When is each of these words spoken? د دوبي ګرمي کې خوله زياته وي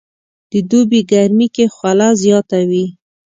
د 0.51 0.53
دوبي 0.69 1.01
ګرمي 1.11 1.47
کې 1.55 1.65
خوله 1.75 2.07
زياته 2.21 2.59
وي 2.69 2.85